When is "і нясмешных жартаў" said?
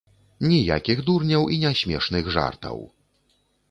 1.53-2.77